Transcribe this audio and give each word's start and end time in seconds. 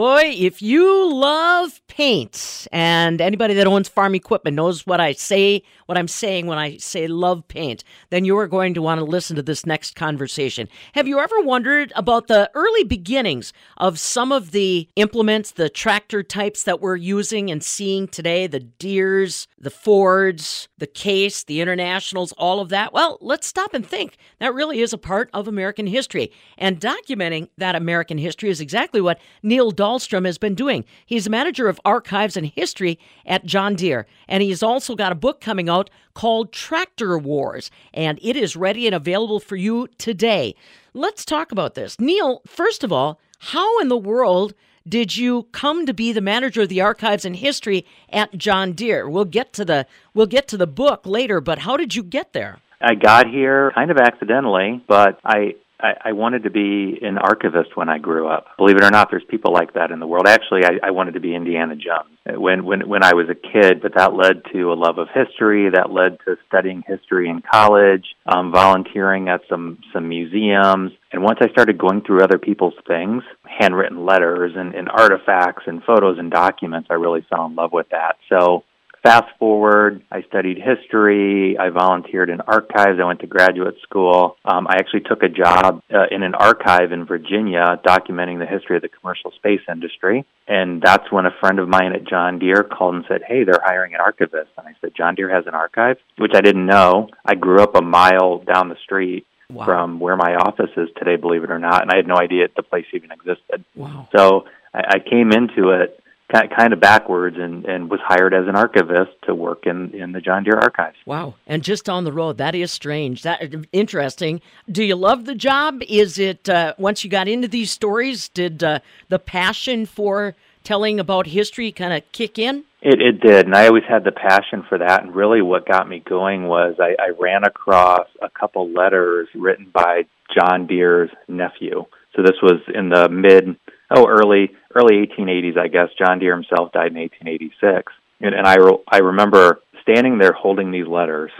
Boy, 0.00 0.32
if 0.34 0.62
you 0.62 1.12
love 1.12 1.78
paint, 1.86 2.66
and 2.72 3.20
anybody 3.20 3.52
that 3.52 3.66
owns 3.66 3.86
farm 3.86 4.14
equipment 4.14 4.54
knows 4.54 4.86
what 4.86 4.98
I 4.98 5.12
say, 5.12 5.62
what 5.84 5.98
I'm 5.98 6.08
saying 6.08 6.46
when 6.46 6.56
I 6.56 6.78
say 6.78 7.06
love 7.06 7.46
paint, 7.48 7.84
then 8.08 8.24
you 8.24 8.38
are 8.38 8.46
going 8.46 8.72
to 8.72 8.80
want 8.80 9.00
to 9.00 9.04
listen 9.04 9.36
to 9.36 9.42
this 9.42 9.66
next 9.66 9.96
conversation. 9.96 10.68
Have 10.94 11.06
you 11.06 11.18
ever 11.18 11.42
wondered 11.42 11.92
about 11.96 12.28
the 12.28 12.50
early 12.54 12.84
beginnings 12.84 13.52
of 13.76 13.98
some 13.98 14.32
of 14.32 14.52
the 14.52 14.88
implements, 14.96 15.50
the 15.50 15.68
tractor 15.68 16.22
types 16.22 16.62
that 16.62 16.80
we're 16.80 16.96
using 16.96 17.50
and 17.50 17.62
seeing 17.62 18.08
today, 18.08 18.46
the 18.46 18.60
Deeres, 18.60 19.48
the 19.58 19.68
Fords, 19.68 20.68
the 20.78 20.86
Case, 20.86 21.44
the 21.44 21.60
Internationals, 21.60 22.32
all 22.38 22.60
of 22.60 22.70
that? 22.70 22.94
Well, 22.94 23.18
let's 23.20 23.46
stop 23.46 23.74
and 23.74 23.86
think. 23.86 24.16
That 24.38 24.54
really 24.54 24.80
is 24.80 24.94
a 24.94 24.98
part 24.98 25.28
of 25.34 25.46
American 25.46 25.86
history. 25.86 26.32
And 26.56 26.80
documenting 26.80 27.50
that 27.58 27.76
American 27.76 28.16
history 28.16 28.48
is 28.48 28.62
exactly 28.62 29.02
what 29.02 29.20
Neil 29.42 29.70
Dahlstrom 29.90 30.24
has 30.24 30.38
been 30.38 30.54
doing. 30.54 30.84
He's 31.04 31.26
a 31.26 31.30
manager 31.30 31.68
of 31.68 31.80
archives 31.84 32.36
and 32.36 32.46
history 32.46 32.98
at 33.26 33.44
John 33.44 33.74
Deere, 33.74 34.06
and 34.28 34.40
he's 34.40 34.62
also 34.62 34.94
got 34.94 35.10
a 35.10 35.16
book 35.16 35.40
coming 35.40 35.68
out 35.68 35.90
called 36.14 36.52
Tractor 36.52 37.18
Wars, 37.18 37.72
and 37.92 38.18
it 38.22 38.36
is 38.36 38.54
ready 38.54 38.86
and 38.86 38.94
available 38.94 39.40
for 39.40 39.56
you 39.56 39.88
today. 39.98 40.54
Let's 40.94 41.24
talk 41.24 41.50
about 41.50 41.74
this. 41.74 41.98
Neil, 41.98 42.40
first 42.46 42.84
of 42.84 42.92
all, 42.92 43.20
how 43.40 43.80
in 43.80 43.88
the 43.88 43.96
world 43.96 44.54
did 44.88 45.16
you 45.16 45.48
come 45.50 45.86
to 45.86 45.94
be 45.94 46.12
the 46.12 46.20
manager 46.20 46.62
of 46.62 46.68
the 46.68 46.80
archives 46.80 47.24
and 47.24 47.34
history 47.34 47.84
at 48.10 48.36
John 48.38 48.72
Deere? 48.72 49.08
We'll 49.08 49.24
get 49.24 49.52
to 49.54 49.64
the 49.64 49.86
we'll 50.14 50.26
get 50.26 50.46
to 50.48 50.56
the 50.56 50.68
book 50.68 51.04
later, 51.04 51.40
but 51.40 51.60
how 51.60 51.76
did 51.76 51.96
you 51.96 52.04
get 52.04 52.32
there? 52.32 52.58
I 52.80 52.94
got 52.94 53.26
here 53.26 53.72
kind 53.74 53.90
of 53.90 53.96
accidentally, 53.96 54.82
but 54.86 55.18
I 55.24 55.56
I, 55.82 56.10
I 56.10 56.12
wanted 56.12 56.44
to 56.44 56.50
be 56.50 56.98
an 57.02 57.18
archivist 57.18 57.76
when 57.76 57.88
I 57.88 57.98
grew 57.98 58.28
up. 58.28 58.46
Believe 58.56 58.76
it 58.76 58.84
or 58.84 58.90
not, 58.90 59.10
there's 59.10 59.24
people 59.28 59.52
like 59.52 59.74
that 59.74 59.90
in 59.90 60.00
the 60.00 60.06
world. 60.06 60.26
Actually, 60.28 60.64
I, 60.64 60.88
I 60.88 60.90
wanted 60.90 61.14
to 61.14 61.20
be 61.20 61.34
Indiana 61.34 61.74
Jones 61.76 62.16
when 62.26 62.64
when 62.64 62.88
when 62.88 63.02
I 63.02 63.14
was 63.14 63.28
a 63.28 63.34
kid, 63.34 63.80
but 63.82 63.94
that 63.96 64.14
led 64.14 64.42
to 64.52 64.72
a 64.72 64.74
love 64.74 64.98
of 64.98 65.08
history. 65.14 65.70
That 65.70 65.90
led 65.90 66.18
to 66.26 66.36
studying 66.46 66.82
history 66.86 67.28
in 67.28 67.42
college, 67.42 68.04
um, 68.26 68.52
volunteering 68.52 69.28
at 69.28 69.40
some 69.48 69.78
some 69.92 70.08
museums, 70.08 70.92
and 71.12 71.22
once 71.22 71.38
I 71.40 71.48
started 71.50 71.78
going 71.78 72.02
through 72.02 72.22
other 72.22 72.38
people's 72.38 72.74
things, 72.86 73.22
handwritten 73.44 74.04
letters 74.04 74.52
and, 74.56 74.74
and 74.74 74.88
artifacts 74.88 75.64
and 75.66 75.82
photos 75.82 76.18
and 76.18 76.30
documents, 76.30 76.88
I 76.90 76.94
really 76.94 77.26
fell 77.28 77.46
in 77.46 77.54
love 77.54 77.72
with 77.72 77.88
that. 77.90 78.16
So 78.28 78.64
Fast 79.02 79.28
forward, 79.38 80.02
I 80.12 80.22
studied 80.28 80.58
history. 80.58 81.56
I 81.58 81.70
volunteered 81.70 82.28
in 82.28 82.42
archives. 82.42 82.98
I 83.00 83.04
went 83.04 83.20
to 83.20 83.26
graduate 83.26 83.76
school. 83.82 84.36
Um, 84.44 84.66
I 84.68 84.74
actually 84.74 85.00
took 85.00 85.22
a 85.22 85.28
job 85.28 85.82
uh, 85.92 86.04
in 86.10 86.22
an 86.22 86.34
archive 86.34 86.92
in 86.92 87.06
Virginia 87.06 87.80
documenting 87.82 88.38
the 88.38 88.46
history 88.46 88.76
of 88.76 88.82
the 88.82 88.90
commercial 88.90 89.30
space 89.32 89.62
industry. 89.72 90.26
And 90.46 90.82
that's 90.82 91.10
when 91.10 91.24
a 91.24 91.30
friend 91.40 91.58
of 91.58 91.66
mine 91.68 91.94
at 91.94 92.06
John 92.06 92.38
Deere 92.38 92.62
called 92.62 92.96
and 92.96 93.04
said, 93.08 93.22
Hey, 93.26 93.44
they're 93.44 93.62
hiring 93.64 93.94
an 93.94 94.00
archivist. 94.00 94.50
And 94.58 94.68
I 94.68 94.72
said, 94.82 94.92
John 94.94 95.14
Deere 95.14 95.34
has 95.34 95.46
an 95.46 95.54
archive, 95.54 95.96
which 96.18 96.32
I 96.34 96.42
didn't 96.42 96.66
know. 96.66 97.08
I 97.24 97.36
grew 97.36 97.62
up 97.62 97.74
a 97.74 97.82
mile 97.82 98.38
down 98.38 98.68
the 98.68 98.76
street 98.84 99.26
Wow. 99.52 99.64
from 99.64 99.98
where 99.98 100.16
my 100.16 100.36
office 100.36 100.70
is 100.76 100.88
today, 100.96 101.16
believe 101.16 101.42
it 101.42 101.50
or 101.50 101.58
not, 101.58 101.82
and 101.82 101.90
I 101.90 101.96
had 101.96 102.06
no 102.06 102.14
idea 102.16 102.46
the 102.54 102.62
place 102.62 102.84
even 102.94 103.10
existed. 103.10 103.64
Wow. 103.74 104.08
So 104.14 104.44
I, 104.72 104.78
I 104.78 104.98
came 105.00 105.32
into 105.32 105.70
it 105.70 106.00
kind 106.32 106.72
of 106.72 106.80
backwards 106.80 107.36
and, 107.38 107.64
and 107.64 107.90
was 107.90 108.00
hired 108.02 108.34
as 108.34 108.46
an 108.46 108.56
archivist 108.56 109.10
to 109.26 109.34
work 109.34 109.66
in, 109.66 109.92
in 109.94 110.12
the 110.12 110.20
John 110.20 110.44
Deere 110.44 110.58
archives. 110.58 110.96
Wow. 111.06 111.34
And 111.46 111.62
just 111.62 111.88
on 111.88 112.04
the 112.04 112.12
road, 112.12 112.38
that 112.38 112.54
is 112.54 112.70
strange. 112.70 113.22
That 113.22 113.54
interesting. 113.72 114.40
Do 114.70 114.84
you 114.84 114.96
love 114.96 115.24
the 115.24 115.34
job? 115.34 115.82
Is 115.88 116.18
it 116.18 116.48
uh, 116.48 116.74
once 116.78 117.04
you 117.04 117.10
got 117.10 117.28
into 117.28 117.48
these 117.48 117.70
stories, 117.70 118.28
did 118.28 118.62
uh, 118.62 118.80
the 119.08 119.18
passion 119.18 119.86
for 119.86 120.34
telling 120.62 121.00
about 121.00 121.26
history 121.26 121.72
kind 121.72 121.92
of 121.92 122.02
kick 122.12 122.38
in? 122.38 122.64
It, 122.82 123.00
it 123.00 123.20
did, 123.20 123.46
and 123.46 123.54
I 123.54 123.66
always 123.66 123.84
had 123.86 124.04
the 124.04 124.12
passion 124.12 124.64
for 124.68 124.78
that. 124.78 125.02
And 125.02 125.14
really, 125.14 125.42
what 125.42 125.66
got 125.66 125.88
me 125.88 126.02
going 126.08 126.44
was 126.44 126.76
I, 126.78 126.96
I 126.98 127.10
ran 127.18 127.44
across 127.44 128.06
a 128.22 128.30
couple 128.30 128.70
letters 128.70 129.28
written 129.34 129.70
by 129.72 130.04
John 130.34 130.66
Deere's 130.66 131.10
nephew. 131.28 131.84
So 132.16 132.22
this 132.22 132.36
was 132.42 132.60
in 132.74 132.88
the 132.88 133.08
mid 133.08 133.56
oh 133.90 134.06
early 134.08 134.50
early 134.74 135.06
1880s, 135.06 135.58
I 135.58 135.68
guess. 135.68 135.88
John 135.98 136.18
Deere 136.18 136.34
himself 136.34 136.72
died 136.72 136.92
in 136.92 136.98
1886, 136.98 137.92
and, 138.20 138.34
and 138.34 138.46
I 138.46 138.56
re- 138.56 138.84
I 138.88 138.98
remember 138.98 139.60
standing 139.82 140.18
there 140.18 140.32
holding 140.32 140.70
these 140.70 140.86
letters, 140.86 141.30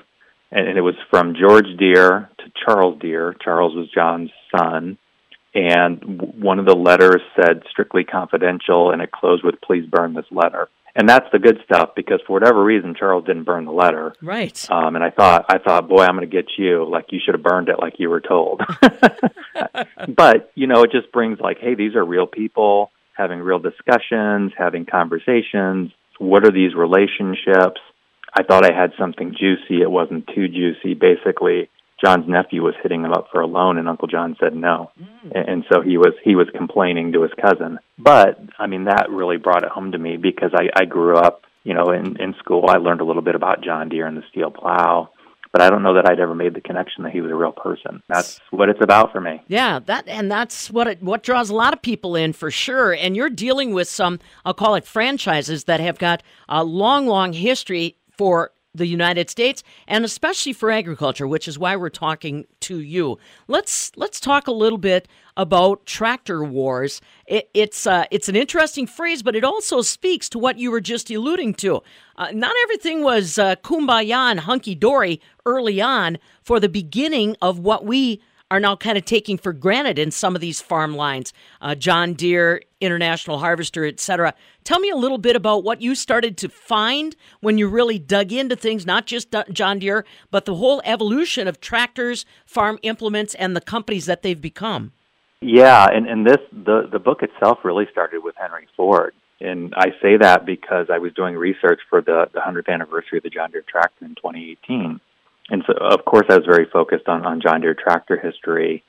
and, 0.51 0.69
and 0.69 0.79
it 0.79 0.83
was 0.83 0.97
from 1.11 1.35
George 1.35 1.77
Deere 1.79 2.31
to 2.39 2.45
Charles 2.65 3.01
Deere. 3.01 3.35
Charles 3.43 3.75
was 3.75 3.89
John's 3.91 4.31
son, 4.57 4.99
and 5.55 6.01
w- 6.01 6.33
one 6.43 6.59
of 6.59 6.67
the 6.67 6.77
letters 6.77 7.23
said 7.37 7.63
strictly 7.71 8.05
confidential, 8.05 8.91
and 8.91 9.01
it 9.03 9.13
closed 9.13 9.45
with 9.45 9.61
"Please 9.61 9.87
burn 9.87 10.15
this 10.15 10.27
letter." 10.31 10.69
and 10.97 11.09
that's 11.09 11.27
the 11.33 11.39
good 11.39 11.61
stuff 11.65 11.91
because 11.95 12.21
for 12.27 12.33
whatever 12.33 12.63
reason 12.63 12.95
Charles 12.99 13.25
didn't 13.25 13.45
burn 13.45 13.65
the 13.65 13.73
letter. 13.73 14.13
Right. 14.21 14.69
Um, 14.71 14.97
and 14.97 15.05
I 15.05 15.11
thought, 15.11 15.47
I 15.49 15.59
thought, 15.59 15.89
boy, 15.89 16.03
I'm 16.03 16.17
going 16.17 16.29
to 16.29 16.37
get 16.37 16.47
you. 16.59 16.85
Like 16.89 17.07
you 17.11 17.21
should 17.25 17.35
have 17.35 17.43
burned 17.43 17.69
it, 17.69 17.79
like 17.79 17.95
you 17.99 18.11
were 18.11 18.21
told. 18.21 18.63
but 20.09 20.51
you 20.55 20.67
know, 20.67 20.83
it 20.83 20.91
just 20.91 21.13
brings 21.13 21.39
like, 21.41 21.59
hey, 21.61 21.75
these 21.75 21.95
are 21.95 22.05
real 22.05 22.27
people 22.27 22.91
having 23.21 23.41
real 23.41 23.59
discussions, 23.59 24.53
having 24.57 24.87
conversations. 24.87 25.93
What 26.19 26.45
are 26.45 26.53
these 26.53 26.75
relationships? 26.75 27.81
I 28.35 28.43
thought 28.43 28.65
I 28.65 28.75
had 28.75 28.93
something 28.99 29.35
juicy. 29.39 29.83
It 29.83 29.91
wasn't 29.91 30.29
too 30.35 30.49
juicy. 30.49 30.95
Basically, 30.95 31.69
John's 32.03 32.29
nephew 32.29 32.63
was 32.63 32.75
hitting 32.83 33.05
him 33.05 33.13
up 33.13 33.29
for 33.31 33.41
a 33.41 33.47
loan, 33.47 33.77
and 33.77 33.89
Uncle 33.89 34.09
John 34.09 34.37
said 34.41 34.55
no, 34.55 34.91
mm. 35.01 35.33
and 35.35 35.65
so 35.71 35.83
he 35.83 35.99
was 35.99 36.15
he 36.25 36.35
was 36.35 36.49
complaining 36.57 37.13
to 37.13 37.23
his 37.23 37.33
cousin. 37.41 37.79
But 37.99 38.41
I 38.59 38.67
mean, 38.67 38.85
that 38.85 39.11
really 39.11 39.37
brought 39.37 39.65
it 39.65 39.71
home 39.71 39.93
to 39.93 39.99
me 39.99 40.17
because 40.17 40.53
I, 40.55 40.71
I 40.75 40.85
grew 40.87 41.17
up, 41.17 41.43
you 41.63 41.75
know, 41.75 41.91
in 41.91 42.17
in 42.21 42.35
school. 42.39 42.65
I 42.69 42.79
learned 42.79 43.03
a 43.03 43.05
little 43.05 43.23
bit 43.23 43.35
about 43.35 43.63
John 43.63 43.89
Deere 43.91 44.07
and 44.07 44.17
the 44.17 44.25
steel 44.31 44.51
plow, 44.51 45.11
but 45.53 45.61
I 45.61 45.71
don't 45.71 45.83
know 45.83 45.95
that 45.95 46.09
I'd 46.09 46.21
ever 46.21 46.35
made 46.35 46.55
the 46.55 46.61
connection 46.61 47.05
that 47.05 47.13
he 47.13 47.21
was 47.21 47.31
a 47.31 47.35
real 47.35 47.53
person. 47.53 48.03
That's 48.09 48.41
what 48.51 48.69
it's 48.69 48.83
about 48.83 49.13
for 49.13 49.21
me. 49.21 49.43
Yeah, 49.49 49.81
that 49.87 50.07
and 50.07 50.31
that's 50.31 50.71
what 50.71 50.87
it, 50.87 51.03
what 51.03 51.23
draws 51.23 51.51
a 51.51 51.55
lot 51.55 51.73
of 51.73 51.83
people 51.83 52.17
in 52.17 52.33
for 52.33 52.51
sure. 52.51 52.93
And 52.93 53.17
you're 53.17 53.31
dealing 53.31 53.73
with 53.73 53.89
some, 53.89 54.21
I'll 54.45 54.55
call 54.55 54.75
it 54.75 54.85
franchises 54.85 55.65
that 55.65 55.81
have 55.81 55.99
got 55.99 56.23
a 56.49 56.63
long, 56.63 57.07
long 57.07 57.33
history 57.33 57.97
for 58.17 58.53
the 58.75 58.87
United 58.87 59.29
States 59.29 59.63
and 59.87 60.05
especially 60.05 60.53
for 60.53 60.71
agriculture, 60.71 61.27
which 61.27 61.49
is 61.49 61.59
why 61.59 61.77
we're 61.77 61.89
talking 61.89 62.47
to 62.61 62.81
you. 62.81 63.19
Let's 63.49 63.93
let's 63.97 64.21
talk 64.21 64.47
a 64.47 64.53
little 64.53 64.79
bit 64.79 65.09
about 65.37 65.87
tractor 65.87 66.45
wars. 66.45 67.01
It, 67.27 67.51
it's 67.55 67.87
uh, 67.87 68.05
it's 68.11 68.29
an 68.29 68.37
interesting 68.37 68.87
phrase, 68.87 69.23
but 69.23 69.35
it 69.35 69.45
also 69.45 69.81
speaks 69.81 70.29
to 70.31 70.39
what 70.39 70.59
you 70.59 70.71
were 70.71 70.81
just 70.81 71.11
alluding 71.11 71.55
to. 71.55 71.83
Uh, 72.17 72.31
not 72.33 72.55
everything 72.65 73.03
was 73.03 73.39
uh, 73.39 73.57
kumbaya 73.57 74.31
and 74.31 74.41
hunky 74.41 74.75
dory 74.75 75.21
early 75.47 75.81
on 75.81 76.19
for 76.43 76.61
the 76.61 76.69
beginning 76.69 77.37
of 77.43 77.59
what 77.59 77.85
we 77.85 78.21
are 78.51 78.61
now 78.61 78.75
kind 78.75 78.99
of 78.99 79.05
taking 79.05 79.39
for 79.39 79.53
granted 79.53 79.99
in 79.99 80.11
some 80.11 80.35
of 80.35 80.41
these 80.41 80.61
farm 80.61 80.95
lines, 80.95 81.33
uh, 81.61 81.75
John 81.75 82.15
Deere, 82.15 82.63
International 82.81 83.39
Harvester, 83.39 83.87
etc. 83.87 84.35
Tell 84.65 84.81
me 84.81 84.91
a 84.91 84.97
little 84.97 85.19
bit 85.19 85.37
about 85.37 85.63
what 85.63 85.81
you 85.81 85.95
started 85.95 86.37
to 86.39 86.49
find 86.49 87.15
when 87.41 87.59
you 87.59 87.69
really 87.69 87.99
dug 87.99 88.33
into 88.33 88.57
things, 88.57 88.85
not 88.85 89.07
just 89.07 89.35
John 89.53 89.79
Deere, 89.79 90.05
but 90.31 90.47
the 90.47 90.57
whole 90.57 90.83
evolution 90.85 91.47
of 91.47 91.61
tractors, 91.61 92.27
farm 92.45 92.79
implements, 92.83 93.35
and 93.35 93.55
the 93.55 93.61
companies 93.61 94.07
that 94.07 94.23
they've 94.23 94.41
become. 94.41 94.93
Yeah, 95.41 95.87
and, 95.91 96.07
and 96.07 96.27
this 96.27 96.39
the 96.53 96.87
the 96.91 96.99
book 96.99 97.23
itself 97.23 97.61
really 97.65 97.87
started 97.91 98.23
with 98.23 98.35
Henry 98.37 98.69
Ford. 98.77 99.15
And 99.41 99.73
I 99.75 99.87
say 100.03 100.19
that 100.19 100.45
because 100.45 100.89
I 100.93 100.99
was 100.99 101.15
doing 101.15 101.35
research 101.35 101.81
for 101.89 102.03
the, 102.03 102.27
the 102.35 102.41
100th 102.41 102.69
anniversary 102.69 103.19
of 103.19 103.23
the 103.23 103.31
John 103.31 103.51
Deere 103.51 103.65
tractor 103.67 104.05
in 104.05 104.15
2018 104.17 105.01
and 105.51 105.65
so 105.67 105.75
of 105.75 106.05
course 106.05 106.27
I 106.29 106.37
was 106.37 106.47
very 106.47 106.67
focused 106.73 107.09
on, 107.09 107.27
on 107.27 107.41
John 107.41 107.61
Deere 107.61 107.75
tractor 107.75 108.19
history. 108.19 108.85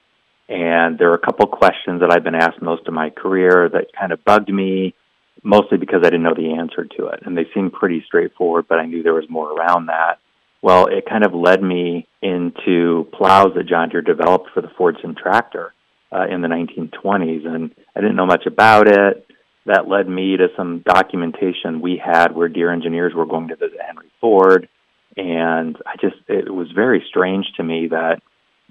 And 0.48 1.00
there 1.00 1.10
were 1.10 1.16
a 1.16 1.26
couple 1.26 1.48
questions 1.48 2.02
that 2.02 2.12
I've 2.12 2.24
been 2.24 2.36
asked 2.36 2.62
most 2.62 2.88
of 2.88 2.94
my 2.94 3.10
career 3.10 3.70
that 3.70 3.88
kind 3.98 4.12
of 4.12 4.24
bugged 4.26 4.50
me, 4.50 4.94
mostly 5.44 5.78
because 5.78 6.02
I 6.02 6.10
didn't 6.10 6.24
know 6.24 6.36
the 6.36 6.54
answer 6.54 6.86
to 6.98 7.08
it. 7.08 7.22
And 7.26 7.38
they 7.38 7.46
seemed 7.54 7.74
pretty 7.74 8.04
straightforward, 8.06 8.66
but 8.68 8.78
I 8.78 8.86
knew 8.86 9.02
there 9.02 9.14
was 9.14 9.30
more 9.30 9.52
around 9.52 9.88
that. 9.88 10.20
Well, 10.62 10.88
it 10.88 11.10
kind 11.10 11.24
of 11.24 11.34
led 11.34 11.64
me 11.64 12.08
into 12.22 13.08
plows 13.14 13.54
that 13.56 13.68
John 13.68 13.90
Deere 13.90 14.02
developed 14.02 14.50
for 14.54 14.62
the 14.62 14.68
Fordson 14.68 15.18
tractor 15.18 15.74
uh, 16.12 16.26
in 16.30 16.42
the 16.42 16.48
1920s. 16.50 17.48
And 17.48 17.72
I 17.96 18.02
didn't 18.02 18.18
know 18.18 18.26
much 18.28 18.46
about 18.46 18.88
it. 18.88 19.26
That 19.66 19.88
led 19.88 20.08
me 20.08 20.38
to 20.38 20.50
some 20.58 20.80
documentation 20.80 21.82
we 21.82 22.02
had 22.04 22.36
where 22.36 22.50
Deere 22.50 22.74
engineers 22.74 23.14
were 23.16 23.26
going 23.26 23.48
to 23.48 23.56
visit 23.56 23.80
Henry 23.88 24.12
Ford 24.20 24.68
and 25.18 25.78
I 25.86 25.96
just 26.00 26.18
it 26.28 26.54
was 26.54 26.72
very 26.72 27.04
strange 27.08 27.48
to 27.58 27.64
me 27.64 27.88
that 27.88 28.22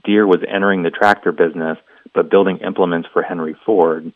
Deere 0.05 0.27
was 0.27 0.41
entering 0.49 0.83
the 0.83 0.91
tractor 0.91 1.33
business 1.33 1.79
but 2.15 2.31
building 2.31 2.59
implements 2.59 3.09
for 3.13 3.23
Henry 3.23 3.57
Ford. 3.65 4.13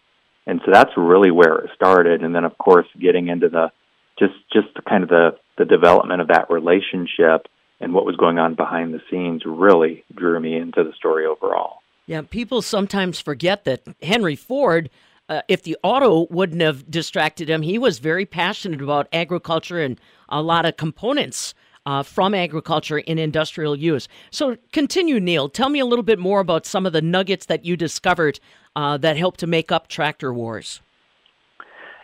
And 0.46 0.60
so 0.64 0.70
that's 0.72 0.90
really 0.96 1.30
where 1.30 1.58
it 1.58 1.70
started. 1.74 2.22
And 2.22 2.34
then, 2.34 2.44
of 2.44 2.56
course, 2.58 2.86
getting 3.00 3.28
into 3.28 3.48
the 3.48 3.70
just 4.18 4.34
just 4.52 4.68
kind 4.88 5.02
of 5.02 5.08
the 5.08 5.36
the 5.58 5.64
development 5.64 6.20
of 6.20 6.28
that 6.28 6.50
relationship 6.50 7.46
and 7.80 7.92
what 7.92 8.04
was 8.04 8.16
going 8.16 8.38
on 8.38 8.54
behind 8.54 8.92
the 8.94 9.00
scenes 9.10 9.42
really 9.44 10.04
drew 10.14 10.38
me 10.38 10.56
into 10.56 10.84
the 10.84 10.92
story 10.92 11.26
overall. 11.26 11.82
Yeah, 12.06 12.22
people 12.22 12.60
sometimes 12.60 13.20
forget 13.20 13.64
that 13.64 13.82
Henry 14.02 14.36
Ford, 14.36 14.90
uh, 15.28 15.40
if 15.48 15.62
the 15.62 15.76
auto 15.82 16.26
wouldn't 16.30 16.60
have 16.60 16.90
distracted 16.90 17.48
him, 17.48 17.62
he 17.62 17.78
was 17.78 17.98
very 17.98 18.26
passionate 18.26 18.82
about 18.82 19.08
agriculture 19.12 19.80
and 19.80 19.98
a 20.28 20.42
lot 20.42 20.66
of 20.66 20.76
components 20.76 21.54
uh, 21.86 22.02
from 22.02 22.34
agriculture 22.34 22.98
in 22.98 23.18
industrial 23.18 23.76
use. 23.76 24.08
So, 24.30 24.56
continue, 24.72 25.20
Neil. 25.20 25.48
Tell 25.48 25.68
me 25.68 25.80
a 25.80 25.86
little 25.86 26.02
bit 26.02 26.18
more 26.18 26.40
about 26.40 26.66
some 26.66 26.86
of 26.86 26.92
the 26.92 27.02
nuggets 27.02 27.46
that 27.46 27.64
you 27.64 27.76
discovered 27.76 28.40
uh, 28.76 28.96
that 28.98 29.16
helped 29.16 29.40
to 29.40 29.46
make 29.46 29.70
up 29.70 29.88
Tractor 29.88 30.32
Wars. 30.32 30.80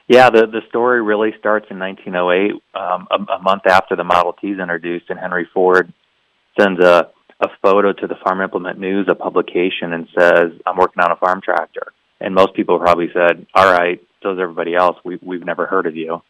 Yeah, 0.08 0.28
the 0.28 0.46
the 0.46 0.62
story 0.68 1.00
really 1.00 1.30
starts 1.38 1.66
in 1.70 1.78
1908, 1.78 2.60
um, 2.74 3.06
a, 3.12 3.34
a 3.34 3.42
month 3.42 3.62
after 3.66 3.94
the 3.94 4.02
Model 4.02 4.32
T 4.32 4.48
is 4.48 4.58
introduced, 4.58 5.08
and 5.08 5.18
Henry 5.18 5.48
Ford 5.54 5.92
sends 6.58 6.80
a 6.80 7.10
a 7.40 7.48
photo 7.62 7.92
to 7.92 8.06
the 8.06 8.16
Farm 8.22 8.42
Implement 8.42 8.78
News, 8.78 9.06
a 9.08 9.14
publication, 9.14 9.92
and 9.92 10.08
says, 10.18 10.50
"I'm 10.66 10.76
working 10.76 11.02
on 11.02 11.12
a 11.12 11.16
farm 11.16 11.40
tractor." 11.40 11.92
And 12.20 12.34
most 12.34 12.54
people 12.54 12.78
probably 12.80 13.08
said, 13.14 13.46
"All 13.54 13.72
right, 13.72 14.02
so 14.22 14.32
is 14.32 14.38
everybody 14.40 14.74
else. 14.74 14.96
We 15.04 15.18
we've 15.22 15.44
never 15.44 15.66
heard 15.66 15.86
of 15.86 15.96
you." 15.96 16.20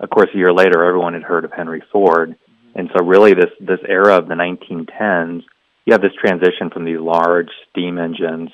Of 0.00 0.10
course, 0.10 0.30
a 0.34 0.36
year 0.36 0.52
later, 0.52 0.82
everyone 0.84 1.14
had 1.14 1.22
heard 1.22 1.44
of 1.44 1.52
Henry 1.52 1.82
Ford, 1.92 2.34
and 2.74 2.90
so 2.96 3.04
really 3.04 3.34
this 3.34 3.50
this 3.60 3.80
era 3.88 4.16
of 4.16 4.28
the 4.28 4.34
1910s, 4.34 5.42
you 5.84 5.92
have 5.92 6.02
this 6.02 6.12
transition 6.20 6.70
from 6.72 6.84
these 6.84 7.00
large 7.00 7.50
steam 7.70 7.98
engines 7.98 8.50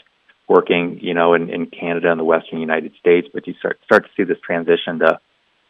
working, 0.48 0.98
you 1.02 1.12
know, 1.12 1.34
in, 1.34 1.50
in 1.50 1.66
Canada 1.66 2.10
and 2.10 2.20
the 2.20 2.24
Western 2.24 2.60
United 2.60 2.92
States, 3.00 3.28
but 3.32 3.46
you 3.46 3.54
start 3.58 3.78
start 3.84 4.04
to 4.04 4.10
see 4.16 4.24
this 4.24 4.40
transition 4.44 4.98
to 5.00 5.18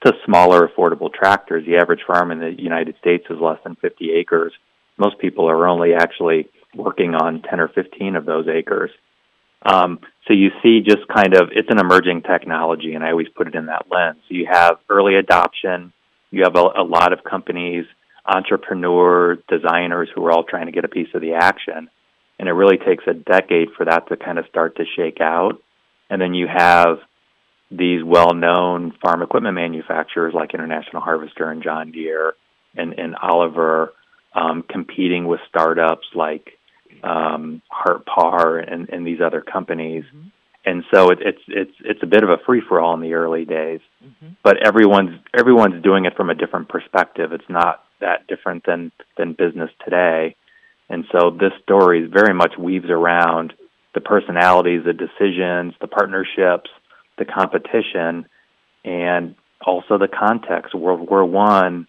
to 0.05 0.13
smaller, 0.25 0.69
affordable 0.69 1.13
tractors. 1.13 1.65
The 1.67 1.77
average 1.77 2.03
farm 2.07 2.31
in 2.31 2.39
the 2.39 2.55
United 2.57 2.97
States 3.01 3.25
is 3.31 3.39
less 3.41 3.59
than 3.65 3.77
50 3.77 4.13
acres 4.13 4.53
most 4.99 5.19
people 5.19 5.49
are 5.49 5.67
only 5.67 5.95
actually 5.95 6.49
working 6.75 7.15
on 7.15 7.43
10 7.43 7.61
or 7.61 7.69
15 7.69 8.17
of 8.17 8.27
those 8.27 8.47
acres. 8.49 8.91
Um, 9.65 10.01
so 10.27 10.35
you 10.35 10.51
see 10.63 10.81
just 10.81 11.09
kind 11.09 11.35
of, 11.35 11.49
it's 11.53 11.71
an 11.71 11.79
emerging 11.79 12.23
technology, 12.23 12.95
and 12.95 13.05
I 13.05 13.11
always 13.11 13.29
put 13.35 13.49
it 13.49 13.55
in 13.55 13.67
that 13.67 13.87
lens. 13.91 14.19
So 14.29 14.35
you 14.35 14.47
have 14.51 14.79
early 14.89 15.17
adoption, 15.17 15.93
you 16.31 16.43
have 16.45 16.57
a, 16.57 16.81
a 16.81 16.85
lot 16.85 17.13
of 17.13 17.25
companies, 17.25 17.87
entrepreneurs, 18.29 19.39
designers 19.49 20.09
who 20.15 20.25
are 20.27 20.33
all 20.33 20.45
trying 20.45 20.67
to 20.67 20.73
get 20.73 20.85
a 20.85 20.89
piece 20.89 21.09
of 21.15 21.21
the 21.21 21.35
action. 21.35 21.89
And 22.39 22.49
it 22.49 22.53
really 22.53 22.77
takes 22.77 23.05
a 23.07 23.15
decade 23.15 23.69
for 23.77 23.85
that 23.87 24.09
to 24.09 24.17
kind 24.17 24.39
of 24.39 24.47
start 24.47 24.77
to 24.77 24.85
shake 24.97 25.21
out. 25.21 25.63
And 26.11 26.21
then 26.21 26.35
you 26.35 26.47
have 26.47 26.99
these 27.71 28.03
well 28.05 28.35
known 28.35 28.93
farm 29.03 29.23
equipment 29.23 29.55
manufacturers 29.55 30.35
like 30.35 30.55
International 30.55 31.03
Harvester 31.03 31.51
and 31.51 31.63
John 31.63 31.91
Deere 31.91 32.35
and, 32.77 32.93
and 32.99 33.17
Oliver 33.17 33.93
um, 34.35 34.63
competing 34.69 35.27
with 35.27 35.41
startups 35.49 36.07
like 36.15 36.59
um, 37.03 37.63
Par 37.71 38.59
and, 38.59 38.89
and 38.91 39.07
these 39.07 39.21
other 39.25 39.41
companies. 39.41 40.05
Mm-hmm. 40.05 40.29
And 40.65 40.83
so 40.93 41.11
it, 41.11 41.21
it's 41.21 41.43
it's 41.47 41.73
it's 41.85 42.03
a 42.03 42.07
bit 42.07 42.25
of 42.25 42.29
a 42.29 42.39
free 42.45 42.61
for 42.67 42.81
all 42.81 42.95
in 42.95 43.01
the 43.01 43.15
early 43.15 43.45
days, 43.45 43.81
mm-hmm. 44.05 44.35
but 44.43 44.67
everyone's 44.67 45.21
everyone's 45.33 45.81
doing 45.83 46.07
it 46.07 46.17
from 46.17 46.29
a 46.29 46.35
different 46.35 46.69
perspective. 46.69 47.33
It's 47.33 47.49
not 47.49 47.85
that 48.01 48.27
different 48.27 48.65
than 48.67 48.93
than 49.17 49.33
business 49.33 49.71
today, 49.85 50.37
and 50.89 51.05
so 51.13 51.31
this 51.31 51.53
story 51.63 52.07
very 52.07 52.35
much 52.35 52.55
weaves 52.59 52.91
around 52.91 53.53
the 53.95 54.01
personalities, 54.01 54.83
the 54.85 54.93
decisions, 54.93 55.75
the 55.81 55.89
partnerships, 55.89 56.71
the 57.19 57.25
competition, 57.25 58.27
and 58.85 59.35
also 59.65 59.99
the 59.99 60.09
context. 60.09 60.75
World 60.75 61.09
War 61.09 61.25
One 61.25 61.87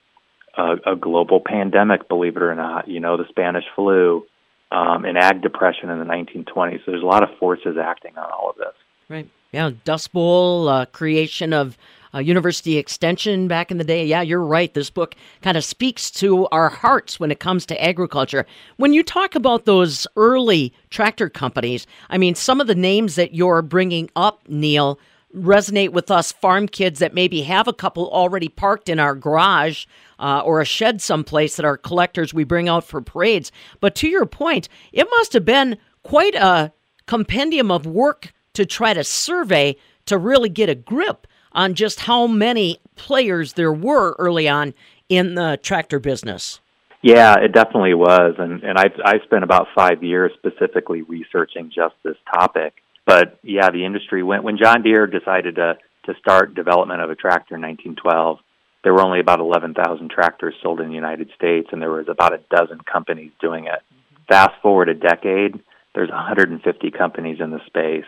a, 0.58 0.94
a 0.94 0.96
global 0.96 1.40
pandemic, 1.40 2.08
believe 2.10 2.36
it 2.36 2.44
or 2.44 2.56
not. 2.56 2.88
You 2.88 3.00
know, 3.00 3.16
the 3.16 3.26
Spanish 3.30 3.64
flu, 3.76 4.26
um, 4.72 5.06
and 5.06 5.18
ag 5.18 5.42
depression 5.42 5.90
in 5.90 6.00
the 6.00 6.06
1920s. 6.06 6.80
So 6.86 6.92
there's 6.92 7.04
a 7.04 7.06
lot 7.06 7.24
of 7.24 7.30
forces 7.40 7.78
acting 7.82 8.18
on 8.18 8.30
all 8.32 8.50
of 8.50 8.58
this. 8.58 8.74
Right. 9.08 9.30
Yeah. 9.52 9.72
Dust 9.86 10.12
Bowl, 10.12 10.68
uh, 10.68 10.86
creation 10.88 11.54
of 11.54 11.78
uh, 12.14 12.20
University 12.20 12.78
Extension 12.78 13.48
back 13.48 13.72
in 13.72 13.78
the 13.78 13.84
day. 13.84 14.06
Yeah, 14.06 14.22
you're 14.22 14.44
right. 14.44 14.74
This 14.74 14.90
book 14.90 15.16
kind 15.42 15.58
of 15.58 15.64
speaks 15.64 16.10
to 16.12 16.48
our 16.48 16.70
hearts 16.70 17.20
when 17.20 17.32
it 17.32 17.40
comes 17.40 17.66
to 17.68 17.84
agriculture. 17.84 18.46
When 18.78 18.94
you 18.94 19.04
talk 19.04 19.36
about 19.36 19.66
those 19.66 20.08
early 20.16 20.74
tractor 20.90 21.30
companies, 21.30 21.88
I 22.10 22.18
mean, 22.18 22.36
some 22.36 22.62
of 22.62 22.68
the 22.68 22.76
names 22.76 23.16
that 23.16 23.34
you're 23.34 23.62
bringing 23.62 24.10
up, 24.16 24.42
Neil, 24.48 25.00
resonate 25.36 25.92
with 25.92 26.10
us 26.10 26.32
farm 26.32 26.68
kids 26.68 27.00
that 27.00 27.14
maybe 27.14 27.42
have 27.42 27.68
a 27.68 27.74
couple 27.74 28.10
already 28.10 28.50
parked 28.50 28.90
in 28.90 29.00
our 29.00 29.14
garage 29.14 29.86
uh, 30.20 30.42
or 30.42 30.62
a 30.62 30.66
shed 30.66 31.02
someplace 31.02 31.56
that 31.56 31.66
our 31.66 31.78
collectors 31.78 32.34
we 32.34 32.44
bring 32.44 32.70
out 32.70 32.84
for 32.84 33.02
parades. 33.02 33.52
But 33.80 33.96
to 33.96 34.08
your 34.08 34.26
point, 34.26 34.70
it 34.92 35.08
must 35.12 35.34
have 35.34 35.46
been 35.46 35.78
quite 36.04 36.36
a 36.36 36.72
compendium 37.06 37.72
of 37.72 37.86
work 37.86 38.34
to 38.54 38.66
try 38.66 38.94
to 38.94 39.04
survey 39.04 39.76
to 40.06 40.18
really 40.18 40.50
get 40.50 40.70
a 40.70 40.76
grip 40.76 41.28
on 41.52 41.74
just 41.74 42.02
how 42.02 42.28
many 42.28 42.80
players 42.96 43.54
there 43.54 43.74
were 43.74 44.16
early 44.20 44.48
on 44.48 44.74
in 45.10 45.36
the 45.36 45.60
tractor 45.62 46.00
business. 46.00 46.60
Yeah, 47.02 47.36
it 47.40 47.54
definitely 47.54 47.94
was, 47.94 48.36
and 48.40 48.64
and 48.64 48.78
I 48.78 48.86
I 49.06 49.20
spent 49.24 49.44
about 49.44 49.68
five 49.76 50.04
years 50.04 50.32
specifically 50.38 51.04
researching 51.04 51.72
just 51.74 51.96
this 52.04 52.18
topic. 52.34 52.74
But 53.06 53.40
yeah, 53.44 53.70
the 53.70 53.86
industry 53.86 54.24
went 54.24 54.44
when 54.44 54.58
John 54.58 54.82
Deere 54.82 55.08
decided 55.08 55.56
to 55.56 55.78
to 56.06 56.14
start 56.20 56.56
development 56.56 57.02
of 57.02 57.10
a 57.10 57.16
tractor 57.16 57.56
in 57.56 57.62
1912 57.62 58.40
there 58.88 58.94
were 58.94 59.04
only 59.04 59.20
about 59.20 59.42
11,000 59.42 60.10
tractors 60.10 60.56
sold 60.64 60.80
in 60.80 60.88
the 60.88 60.96
United 60.96 61.30
States, 61.36 61.68
and 61.74 61.82
there 61.82 61.92
was 61.92 62.08
about 62.08 62.34
a 62.34 62.40
dozen 62.50 62.80
companies 62.90 63.32
doing 63.42 63.66
it. 63.66 63.82
Fast 64.30 64.54
forward 64.62 64.88
a 64.88 64.94
decade, 64.94 65.60
there's 65.94 66.10
150 66.10 66.92
companies 66.92 67.40
in 67.42 67.52
the 67.52 67.60
space 67.66 68.06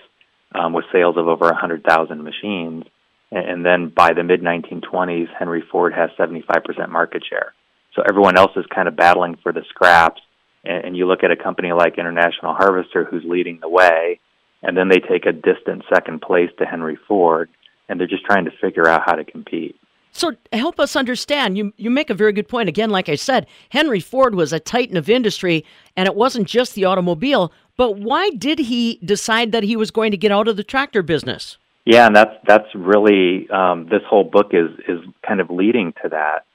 um, 0.55 0.71
with 0.71 0.85
sales 0.91 1.17
of 1.17 1.27
over 1.27 1.47
100,000 1.47 2.23
machines. 2.23 2.85
And, 3.31 3.63
then 3.63 3.89
by 3.89 4.13
the 4.13 4.23
mid 4.23 4.41
1920s, 4.41 5.27
Henry 5.37 5.63
Ford 5.71 5.93
has 5.93 6.09
75% 6.17 6.89
market 6.89 7.23
share. 7.29 7.53
So 7.95 8.01
everyone 8.07 8.37
else 8.37 8.51
is 8.55 8.65
kind 8.73 8.87
of 8.87 8.95
battling 8.95 9.37
for 9.43 9.51
the 9.51 9.63
scraps. 9.69 10.21
And 10.63 10.97
you 10.97 11.07
look 11.07 11.23
at 11.23 11.31
a 11.31 11.35
company 11.35 11.71
like 11.71 11.97
International 11.97 12.53
Harvester 12.53 13.05
who's 13.05 13.23
leading 13.25 13.59
the 13.61 13.69
way, 13.69 14.19
and 14.61 14.75
then 14.75 14.89
they 14.89 14.99
take 14.99 15.25
a 15.25 15.31
distant 15.31 15.83
second 15.93 16.21
place 16.21 16.49
to 16.57 16.65
Henry 16.65 16.97
Ford, 17.07 17.49
and 17.87 17.97
they're 17.97 18.07
just 18.07 18.25
trying 18.25 18.45
to 18.45 18.51
figure 18.59 18.87
out 18.87 19.03
how 19.05 19.13
to 19.13 19.23
compete. 19.23 19.79
So 20.11 20.33
help 20.51 20.79
us 20.79 20.95
understand. 20.95 21.57
You 21.57 21.71
you 21.77 21.89
make 21.89 22.09
a 22.09 22.13
very 22.13 22.33
good 22.33 22.47
point. 22.47 22.67
Again, 22.67 22.89
like 22.89 23.09
I 23.09 23.15
said, 23.15 23.47
Henry 23.69 23.99
Ford 23.99 24.35
was 24.35 24.51
a 24.51 24.59
titan 24.59 24.97
of 24.97 25.09
industry, 25.09 25.63
and 25.95 26.07
it 26.07 26.15
wasn't 26.15 26.47
just 26.47 26.75
the 26.75 26.85
automobile. 26.85 27.53
But 27.77 27.97
why 27.97 28.31
did 28.31 28.59
he 28.59 28.99
decide 29.05 29.51
that 29.53 29.63
he 29.63 29.75
was 29.75 29.91
going 29.91 30.11
to 30.11 30.17
get 30.17 30.31
out 30.31 30.47
of 30.47 30.57
the 30.57 30.63
tractor 30.63 31.03
business? 31.03 31.57
Yeah, 31.85 32.05
and 32.07 32.15
that's 32.15 32.35
that's 32.45 32.75
really 32.75 33.49
um, 33.49 33.87
this 33.89 34.01
whole 34.07 34.23
book 34.23 34.51
is 34.53 34.69
is 34.87 34.99
kind 35.25 35.39
of 35.39 35.49
leading 35.49 35.93
to 36.03 36.09
that. 36.09 36.45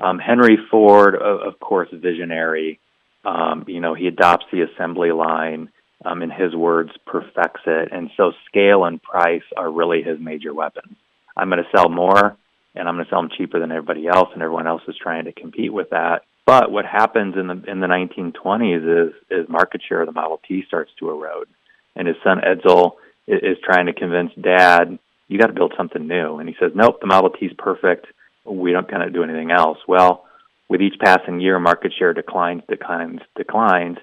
Um, 0.00 0.18
Henry 0.18 0.58
Ford, 0.70 1.14
of, 1.14 1.40
of 1.40 1.60
course, 1.60 1.88
visionary. 1.92 2.78
Um, 3.24 3.64
you 3.68 3.80
know, 3.80 3.94
he 3.94 4.08
adopts 4.08 4.46
the 4.52 4.62
assembly 4.62 5.12
line. 5.12 5.70
Um, 6.04 6.20
in 6.20 6.30
his 6.30 6.52
words, 6.52 6.90
perfects 7.06 7.60
it, 7.64 7.92
and 7.92 8.10
so 8.16 8.32
scale 8.48 8.84
and 8.84 9.00
price 9.00 9.44
are 9.56 9.70
really 9.70 10.02
his 10.02 10.18
major 10.18 10.52
weapons. 10.52 10.96
I'm 11.36 11.48
going 11.48 11.62
to 11.62 11.78
sell 11.78 11.88
more 11.88 12.36
and 12.74 12.88
I'm 12.88 12.94
going 12.94 13.04
to 13.04 13.10
sell 13.10 13.20
them 13.20 13.30
cheaper 13.36 13.58
than 13.58 13.70
everybody 13.70 14.06
else, 14.06 14.30
and 14.32 14.42
everyone 14.42 14.66
else 14.66 14.82
is 14.88 14.96
trying 15.00 15.26
to 15.26 15.32
compete 15.32 15.72
with 15.72 15.90
that. 15.90 16.22
But 16.46 16.72
what 16.72 16.84
happens 16.84 17.36
in 17.36 17.46
the 17.46 17.62
in 17.70 17.80
the 17.80 17.86
1920s 17.86 19.08
is 19.08 19.14
is 19.30 19.48
market 19.48 19.82
share 19.86 20.00
of 20.00 20.06
the 20.06 20.12
Model 20.12 20.40
T 20.46 20.64
starts 20.66 20.90
to 20.98 21.10
erode, 21.10 21.48
and 21.94 22.08
his 22.08 22.16
son 22.24 22.40
Edsel 22.40 22.92
is, 23.26 23.58
trying 23.64 23.86
to 23.86 23.92
convince 23.92 24.32
Dad, 24.40 24.98
you 25.28 25.38
got 25.38 25.46
to 25.46 25.52
build 25.52 25.74
something 25.76 26.06
new, 26.06 26.38
and 26.38 26.48
he 26.48 26.54
says, 26.60 26.72
nope, 26.74 27.00
the 27.00 27.06
Model 27.06 27.30
T 27.30 27.46
is 27.46 27.52
perfect. 27.56 28.06
We 28.44 28.72
don't 28.72 28.90
kind 28.90 29.02
of 29.02 29.12
do 29.12 29.22
anything 29.22 29.50
else. 29.50 29.78
Well, 29.86 30.24
with 30.68 30.80
each 30.80 30.98
passing 31.00 31.40
year, 31.40 31.58
market 31.58 31.92
share 31.98 32.12
declines, 32.12 32.62
declines, 32.68 33.20
declines. 33.36 33.98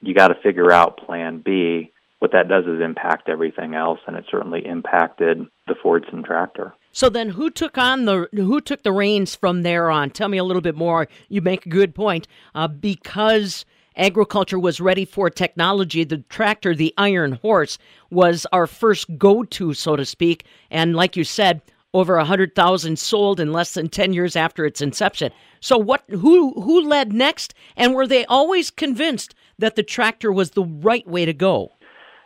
You 0.00 0.14
got 0.14 0.28
to 0.28 0.34
figure 0.42 0.70
out 0.72 0.98
Plan 0.98 1.42
B. 1.44 1.92
What 2.18 2.32
that 2.32 2.48
does 2.48 2.64
is 2.64 2.80
impact 2.80 3.28
everything 3.28 3.74
else, 3.74 4.00
and 4.06 4.16
it 4.16 4.24
certainly 4.30 4.66
impacted 4.66 5.46
the 5.68 5.74
Fordson 5.74 6.24
tractor. 6.24 6.74
So 6.90 7.08
then, 7.08 7.30
who 7.30 7.48
took 7.48 7.78
on 7.78 8.06
the 8.06 8.28
who 8.32 8.60
took 8.60 8.82
the 8.82 8.92
reins 8.92 9.36
from 9.36 9.62
there 9.62 9.88
on? 9.90 10.10
Tell 10.10 10.28
me 10.28 10.38
a 10.38 10.44
little 10.44 10.62
bit 10.62 10.74
more. 10.74 11.06
You 11.28 11.40
make 11.40 11.66
a 11.66 11.68
good 11.68 11.94
point. 11.94 12.26
Uh, 12.54 12.66
because 12.66 13.64
agriculture 13.98 14.58
was 14.58 14.80
ready 14.80 15.04
for 15.04 15.28
technology, 15.28 16.04
the 16.04 16.18
tractor, 16.28 16.74
the 16.74 16.94
iron 16.96 17.32
horse, 17.32 17.78
was 18.10 18.46
our 18.52 18.66
first 18.66 19.18
go-to, 19.18 19.74
so 19.74 19.96
to 19.96 20.04
speak. 20.04 20.44
And 20.70 20.96
like 20.96 21.16
you 21.16 21.24
said, 21.24 21.60
over 21.94 22.16
a 22.16 22.24
hundred 22.24 22.54
thousand 22.54 22.98
sold 22.98 23.40
in 23.40 23.52
less 23.52 23.74
than 23.74 23.88
ten 23.88 24.12
years 24.12 24.36
after 24.36 24.64
its 24.64 24.80
inception. 24.80 25.32
So 25.60 25.76
what? 25.78 26.04
Who 26.08 26.52
who 26.60 26.80
led 26.80 27.12
next? 27.12 27.54
And 27.76 27.94
were 27.94 28.06
they 28.06 28.24
always 28.26 28.70
convinced 28.70 29.34
that 29.58 29.76
the 29.76 29.82
tractor 29.82 30.32
was 30.32 30.50
the 30.50 30.64
right 30.64 31.06
way 31.06 31.24
to 31.24 31.32
go? 31.32 31.72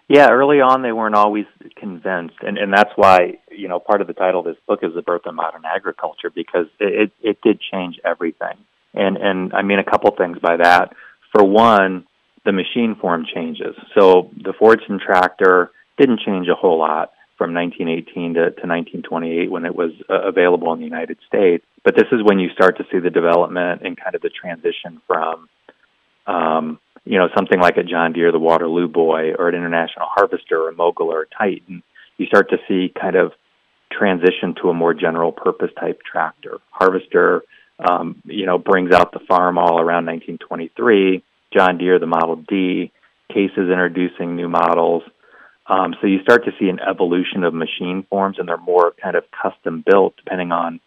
Yeah, 0.09 0.29
early 0.31 0.61
on 0.61 0.83
they 0.83 0.93
weren't 0.93 1.15
always 1.15 1.47
convinced, 1.77 2.37
and 2.43 2.59
and 2.59 2.73
that's 2.73 2.91
why 2.97 3.39
you 3.51 3.69
know 3.69 3.79
part 3.79 4.01
of 4.01 4.09
the 4.09 4.13
title 4.13 4.41
of 4.41 4.47
this 4.47 4.57
book 4.67 4.81
is 4.83 4.95
the 4.95 5.03
birth 5.03 5.23
of 5.27 5.35
modern 5.35 5.63
agriculture 5.65 6.29
because 6.29 6.67
it 6.81 7.13
it, 7.23 7.29
it 7.29 7.39
did 7.43 7.61
change 7.61 7.99
everything, 8.05 8.59
and 8.95 9.17
and 9.17 9.55
I 9.55 9.63
mean 9.63 9.79
a 9.79 9.85
couple 9.85 10.11
things 10.15 10.39
by 10.39 10.57
that. 10.57 10.93
For 11.33 11.43
one, 11.45 12.07
the 12.45 12.53
machine 12.53 12.97
form 13.01 13.27
changes. 13.33 13.75
So 13.99 14.31
the 14.37 14.53
Fordson 14.53 15.01
tractor 15.01 15.71
didn't 15.99 16.21
change 16.21 16.49
a 16.49 16.55
whole 16.55 16.79
lot 16.79 17.13
from 17.39 17.55
1918 17.55 18.35
to, 18.35 18.41
to 18.41 18.67
1928 18.67 19.51
when 19.51 19.65
it 19.65 19.75
was 19.75 19.91
uh, 20.09 20.23
available 20.23 20.73
in 20.73 20.79
the 20.79 20.85
United 20.85 21.19
States. 21.27 21.65
But 21.85 21.97
this 21.97 22.07
is 22.13 22.21
when 22.23 22.39
you 22.39 22.51
start 22.51 22.77
to 22.79 22.85
see 22.93 22.99
the 22.99 23.11
development 23.11 23.83
and 23.83 23.97
kind 23.97 24.15
of 24.15 24.23
the 24.23 24.31
transition 24.31 25.01
from, 25.07 25.49
um, 26.27 26.79
you 27.05 27.19
know, 27.19 27.29
something 27.35 27.59
like 27.59 27.77
a 27.77 27.83
John 27.83 28.13
Deere, 28.13 28.31
the 28.31 28.39
Waterloo 28.39 28.89
Boy, 28.89 29.33
or 29.37 29.49
an 29.49 29.55
International 29.55 30.07
Harvester, 30.09 30.63
or 30.63 30.69
a 30.69 30.75
Mogul, 30.75 31.09
or 31.09 31.23
a 31.23 31.27
Titan. 31.27 31.83
You 32.17 32.27
start 32.27 32.51
to 32.51 32.59
see 32.69 32.93
kind 32.95 33.17
of 33.17 33.33
transition 33.91 34.55
to 34.63 34.71
a 34.71 34.75
more 34.75 34.95
general 34.95 35.33
purpose 35.33 35.71
type 35.79 36.01
tractor. 36.11 36.59
Harvester, 36.71 37.43
um, 37.79 38.23
you 38.25 38.47
know, 38.47 38.59
brings 38.59 38.93
out 38.93 39.13
the 39.13 39.21
Farmall 39.21 39.81
around 39.81 40.07
1923. 40.07 41.23
John 41.57 41.79
Deere, 41.79 41.99
the 41.99 42.07
Model 42.07 42.37
D. 42.37 42.93
Case 43.33 43.51
is 43.57 43.71
introducing 43.71 44.37
new 44.37 44.49
models. 44.49 45.03
Um, 45.67 45.95
so 46.01 46.07
you 46.07 46.23
start 46.23 46.45
to 46.45 46.53
see 46.59 46.69
an 46.69 46.81
evolution 46.81 47.45
of 47.45 47.55
machine 47.55 48.05
forms, 48.11 48.39
and 48.39 48.49
they're 48.49 48.57
more 48.57 48.93
kind 49.03 49.17
of 49.17 49.25
custom 49.31 49.83
built 49.87 50.15
depending 50.17 50.53
on 50.53 50.81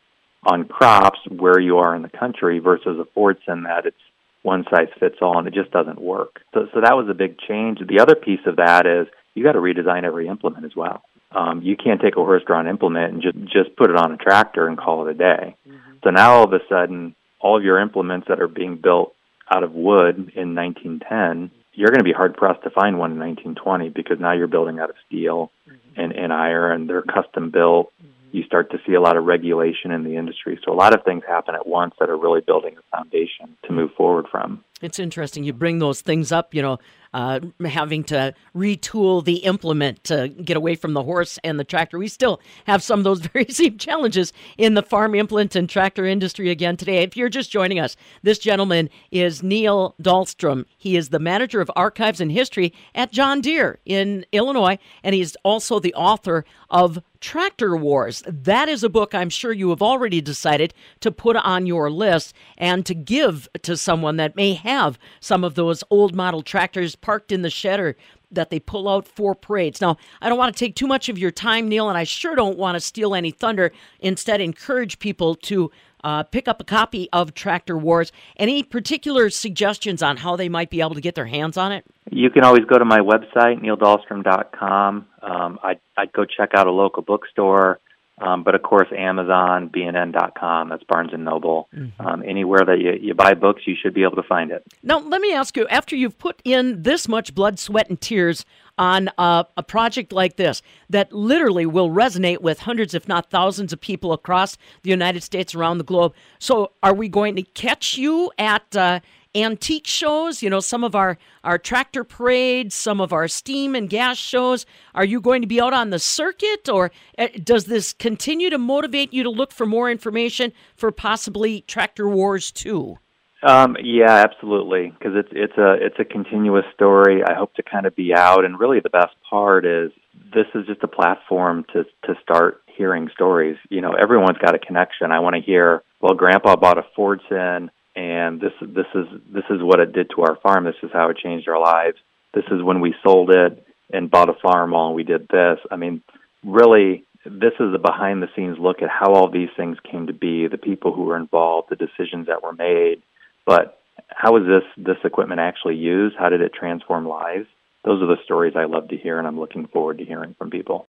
on 0.45 0.67
crops 0.67 1.19
where 1.27 1.59
you 1.59 1.79
are 1.79 1.95
in 1.95 2.03
the 2.03 2.09
country 2.09 2.59
versus 2.59 2.99
a 2.99 3.19
Fordson 3.19 3.63
that 3.63 3.85
it's 3.85 3.97
one 4.43 4.63
size 4.69 4.89
fits 4.99 5.15
all, 5.21 5.39
and 5.39 5.47
it 5.47 5.55
just 5.55 5.71
doesn't 5.71 5.99
work. 5.99 6.41
So, 6.53 6.67
so 6.71 6.81
that 6.81 6.95
was 6.95 7.07
a 7.09 7.15
big 7.15 7.39
change. 7.39 7.79
The 7.79 7.99
other 7.99 8.13
piece 8.13 8.41
of 8.45 8.57
that 8.57 8.85
is 8.85 9.07
you 9.33 9.43
got 9.43 9.53
to 9.53 9.59
redesign 9.59 10.03
every 10.03 10.27
implement 10.27 10.65
as 10.65 10.75
well. 10.75 11.01
Um, 11.31 11.63
you 11.63 11.75
can't 11.75 11.99
take 11.99 12.15
a 12.15 12.23
horse-drawn 12.23 12.67
implement 12.67 13.13
and 13.13 13.21
just 13.21 13.37
just 13.51 13.75
put 13.75 13.89
it 13.89 13.97
on 13.97 14.11
a 14.11 14.17
tractor 14.17 14.67
and 14.67 14.77
call 14.77 15.07
it 15.07 15.11
a 15.11 15.13
day. 15.15 15.55
So 16.05 16.11
now 16.11 16.35
all 16.35 16.43
of 16.43 16.53
a 16.53 16.59
sudden, 16.69 17.15
all 17.41 17.57
of 17.57 17.63
your 17.63 17.79
implements 17.79 18.27
that 18.29 18.39
are 18.39 18.47
being 18.47 18.77
built 18.77 19.15
out 19.51 19.63
of 19.63 19.71
wood 19.73 20.31
in 20.35 20.53
1910, 20.53 21.49
you're 21.73 21.89
going 21.89 21.99
to 21.99 22.03
be 22.03 22.13
hard 22.13 22.37
pressed 22.37 22.63
to 22.63 22.69
find 22.69 22.99
one 22.99 23.11
in 23.11 23.19
1920 23.19 23.89
because 23.89 24.19
now 24.19 24.33
you're 24.33 24.47
building 24.47 24.79
out 24.79 24.91
of 24.91 24.95
steel 25.07 25.51
mm-hmm. 25.67 25.99
and, 25.99 26.11
and 26.13 26.31
iron. 26.31 26.85
They're 26.85 27.01
custom 27.01 27.49
built. 27.49 27.91
Mm-hmm. 27.97 28.37
You 28.37 28.43
start 28.43 28.71
to 28.71 28.77
see 28.85 28.93
a 28.93 29.01
lot 29.01 29.17
of 29.17 29.23
regulation 29.23 29.91
in 29.91 30.03
the 30.03 30.15
industry. 30.17 30.59
So 30.63 30.71
a 30.71 30.75
lot 30.75 30.93
of 30.93 31.03
things 31.03 31.23
happen 31.27 31.55
at 31.55 31.65
once 31.65 31.95
that 31.99 32.09
are 32.09 32.17
really 32.17 32.41
building 32.41 32.75
a 32.77 32.97
foundation 32.97 33.57
to 33.63 33.73
move 33.73 33.91
forward 33.97 34.27
from. 34.29 34.63
It's 34.81 34.99
interesting. 34.99 35.43
You 35.45 35.53
bring 35.53 35.79
those 35.79 36.01
things 36.01 36.31
up, 36.31 36.53
you 36.53 36.61
know, 36.61 36.79
uh, 37.15 37.39
having 37.65 38.03
to 38.03 38.33
retool 38.53 39.23
the 39.23 39.37
implement 39.37 40.03
to 40.03 40.27
get 40.27 40.57
away 40.57 40.75
from 40.75 40.91
the 40.91 41.03
horse 41.03 41.39
and 41.45 41.57
the 41.57 41.63
tractor. 41.63 41.97
We 41.97 42.09
still 42.09 42.41
have 42.67 42.83
some 42.83 42.99
of 42.99 43.05
those 43.05 43.21
very 43.33 43.47
same 43.47 43.77
challenges 43.77 44.33
in 44.57 44.73
the 44.73 44.83
farm 44.83 45.15
implement 45.15 45.55
and 45.55 45.69
tractor 45.69 46.05
industry 46.05 46.49
again 46.49 46.75
today. 46.75 46.97
If 46.97 47.15
you're 47.15 47.29
just 47.29 47.51
joining 47.51 47.79
us, 47.79 47.95
this 48.21 48.37
gentleman 48.37 48.89
is 49.11 49.41
Neil 49.41 49.95
Dahlstrom. 50.01 50.65
He 50.77 50.97
is 50.97 51.07
the 51.07 51.19
manager 51.19 51.61
of 51.61 51.71
archives 51.77 52.19
and 52.19 52.33
history 52.33 52.73
at 52.93 53.13
John 53.13 53.39
Deere 53.39 53.79
in 53.85 54.25
Illinois, 54.33 54.77
and 55.01 55.15
he's 55.15 55.37
also 55.45 55.79
the 55.79 55.93
author 55.93 56.43
of 56.69 57.01
Tractor 57.21 57.77
Wars. 57.77 58.23
That 58.27 58.67
is 58.67 58.83
a 58.83 58.89
book 58.89 59.15
I'm 59.15 59.29
sure 59.29 59.53
you 59.53 59.69
have 59.69 59.81
already 59.81 60.19
decided 60.19 60.73
to 60.99 61.11
put 61.11 61.37
on 61.37 61.65
your 61.65 61.89
list 61.89 62.35
and 62.57 62.85
to 62.85 62.93
give 62.93 63.47
to 63.63 63.77
someone 63.77 64.17
that 64.17 64.35
may 64.35 64.53
have 64.53 64.74
some 65.19 65.43
of 65.43 65.55
those 65.55 65.83
old 65.89 66.15
model 66.15 66.41
tractors 66.41 66.95
parked 66.95 67.31
in 67.31 67.41
the 67.41 67.49
shed 67.49 67.79
or 67.79 67.95
that 68.31 68.49
they 68.49 68.59
pull 68.59 68.87
out 68.87 69.07
for 69.07 69.33
parades. 69.33 69.81
Now, 69.81 69.97
I 70.21 70.29
don't 70.29 70.37
want 70.37 70.55
to 70.55 70.59
take 70.59 70.75
too 70.75 70.87
much 70.87 71.09
of 71.09 71.17
your 71.17 71.31
time, 71.31 71.67
Neil, 71.67 71.89
and 71.89 71.97
I 71.97 72.03
sure 72.03 72.35
don't 72.35 72.57
want 72.57 72.75
to 72.75 72.79
steal 72.79 73.15
any 73.15 73.31
thunder. 73.31 73.71
Instead, 73.99 74.41
encourage 74.41 74.99
people 74.99 75.35
to 75.35 75.71
uh, 76.03 76.23
pick 76.23 76.47
up 76.47 76.61
a 76.61 76.63
copy 76.63 77.09
of 77.11 77.33
Tractor 77.33 77.77
Wars. 77.77 78.11
Any 78.37 78.61
particular 78.61 79.29
suggestions 79.29 80.03
on 80.03 80.17
how 80.17 80.35
they 80.35 80.49
might 80.49 80.69
be 80.69 80.81
able 80.81 80.93
to 80.93 81.01
get 81.01 81.15
their 81.15 81.25
hands 81.25 81.57
on 81.57 81.71
it? 81.71 81.85
You 82.11 82.29
can 82.29 82.43
always 82.43 82.63
go 82.65 82.77
to 82.77 82.85
my 82.85 82.99
website, 82.99 83.61
neildahlstrom.com. 83.63 85.07
Um, 85.23 85.59
I'd, 85.63 85.79
I'd 85.97 86.13
go 86.13 86.25
check 86.25 86.51
out 86.55 86.67
a 86.67 86.71
local 86.71 87.01
bookstore. 87.01 87.79
Um, 88.17 88.43
but 88.43 88.55
of 88.55 88.63
course, 88.63 88.87
Amazon, 88.95 89.69
BNN.com, 89.69 90.69
that's 90.69 90.83
Barnes 90.83 91.11
and 91.11 91.25
Noble. 91.25 91.67
Mm-hmm. 91.75 92.07
Um, 92.07 92.23
anywhere 92.25 92.61
that 92.65 92.79
you, 92.79 92.93
you 92.93 93.13
buy 93.13 93.33
books, 93.33 93.63
you 93.65 93.75
should 93.81 93.93
be 93.93 94.03
able 94.03 94.15
to 94.15 94.23
find 94.23 94.51
it. 94.51 94.63
Now, 94.83 94.99
let 94.99 95.19
me 95.19 95.33
ask 95.33 95.57
you 95.57 95.67
after 95.67 95.97
you've 95.97 96.17
put 96.17 96.41
in 96.45 96.83
this 96.83 97.09
much 97.09 97.35
blood, 97.35 97.59
sweat, 97.59 97.89
and 97.89 97.99
tears 97.99 98.45
on 98.77 99.09
a, 99.17 99.45
a 99.57 99.63
project 99.63 100.13
like 100.13 100.37
this 100.37 100.61
that 100.89 101.11
literally 101.11 101.65
will 101.65 101.89
resonate 101.89 102.41
with 102.41 102.59
hundreds, 102.59 102.93
if 102.93 103.07
not 103.07 103.29
thousands, 103.29 103.73
of 103.73 103.81
people 103.81 104.13
across 104.13 104.57
the 104.83 104.89
United 104.89 105.21
States, 105.21 105.53
around 105.53 105.77
the 105.77 105.83
globe. 105.83 106.13
So, 106.39 106.71
are 106.83 106.93
we 106.93 107.09
going 107.09 107.35
to 107.35 107.41
catch 107.41 107.97
you 107.97 108.31
at 108.37 108.75
uh, 108.77 109.01
antique 109.35 109.87
shows, 109.87 110.41
you 110.41 110.49
know, 110.49 110.59
some 110.59 110.83
of 110.83 110.95
our, 110.95 111.17
our 111.43 111.57
tractor 111.57 112.03
parades, 112.03 112.73
some 112.73 113.01
of 113.01 113.11
our 113.11 113.27
steam 113.27 113.75
and 113.75 113.89
gas 113.89 114.17
shows. 114.17 114.65
Are 114.93 115.05
you 115.05 115.19
going 115.19 115.41
to 115.41 115.47
be 115.47 115.59
out 115.59 115.73
on 115.73 115.89
the 115.89 115.99
circuit 115.99 116.69
or 116.69 116.91
uh, 117.17 117.27
does 117.43 117.65
this 117.65 117.93
continue 117.93 118.49
to 118.49 118.57
motivate 118.57 119.13
you 119.13 119.23
to 119.23 119.29
look 119.29 119.51
for 119.51 119.65
more 119.65 119.91
information 119.91 120.53
for 120.75 120.91
possibly 120.91 121.61
Tractor 121.61 122.07
Wars 122.07 122.51
2? 122.51 122.97
Um, 123.43 123.77
yeah, 123.83 124.23
absolutely, 124.23 124.91
because 124.97 125.13
it's 125.15 125.29
it's 125.31 125.57
a 125.57 125.73
it's 125.79 125.99
a 125.99 126.05
continuous 126.05 126.65
story. 126.73 127.21
I 127.23 127.35
hope 127.35 127.53
to 127.55 127.63
kind 127.63 127.85
of 127.85 127.95
be 127.95 128.11
out, 128.11 128.43
and 128.43 128.59
really 128.59 128.79
the 128.79 128.89
best 128.89 129.13
part 129.29 129.67
is 129.67 129.91
this 130.33 130.47
is 130.55 130.65
just 130.65 130.81
a 130.81 130.87
platform 130.87 131.63
to 131.73 131.83
to 132.05 132.15
start 132.23 132.63
hearing 132.65 133.07
stories. 133.13 133.57
You 133.69 133.81
know, 133.81 133.93
everyone's 133.93 134.39
got 134.39 134.55
a 134.55 134.59
connection. 134.59 135.11
I 135.11 135.19
want 135.19 135.35
to 135.35 135.41
hear. 135.43 135.83
Well, 136.01 136.15
Grandpa 136.15 136.55
bought 136.55 136.79
a 136.79 136.85
Fordson 136.97 137.69
and 137.95 138.41
this 138.41 138.53
this 138.61 138.87
is 138.93 139.07
this 139.31 139.45
is 139.49 139.61
what 139.61 139.79
it 139.79 139.93
did 139.93 140.09
to 140.11 140.23
our 140.23 140.35
farm. 140.37 140.65
This 140.65 140.75
is 140.83 140.91
how 140.91 141.09
it 141.09 141.17
changed 141.17 141.47
our 141.47 141.59
lives. 141.59 141.97
This 142.33 142.45
is 142.51 142.61
when 142.61 142.81
we 142.81 142.93
sold 143.03 143.31
it 143.31 143.65
and 143.91 144.11
bought 144.11 144.29
a 144.29 144.33
Farmall 144.33 144.87
and 144.87 144.95
we 144.95 145.03
did 145.03 145.27
this. 145.29 145.59
I 145.71 145.77
mean, 145.77 146.01
really, 146.43 147.05
this 147.25 147.53
is 147.59 147.73
a 147.73 147.79
behind 147.79 148.21
the 148.21 148.29
scenes 148.35 148.57
look 148.59 148.81
at 148.81 148.89
how 148.89 149.13
all 149.13 149.29
these 149.29 149.49
things 149.55 149.77
came 149.89 150.07
to 150.07 150.13
be, 150.13 150.47
the 150.47 150.57
people 150.57 150.93
who 150.93 151.03
were 151.03 151.17
involved, 151.17 151.69
the 151.69 151.75
decisions 151.75 152.27
that 152.27 152.43
were 152.43 152.53
made. 152.53 153.01
But 153.45 153.79
how 154.09 154.33
was 154.33 154.43
this 154.45 154.85
this 154.85 155.03
equipment 155.03 155.39
actually 155.39 155.75
used? 155.75 156.15
How 156.17 156.29
did 156.29 156.41
it 156.41 156.53
transform 156.53 157.07
lives? 157.07 157.47
Those 157.85 158.01
are 158.01 158.07
the 158.07 158.21
stories 158.25 158.55
I 158.55 158.65
love 158.65 158.89
to 158.89 158.97
hear, 158.97 159.19
and 159.19 159.27
I'm 159.27 159.39
looking 159.39 159.67
forward 159.67 159.99
to 159.99 160.05
hearing 160.05 160.35
from 160.37 160.49
people. 160.49 160.83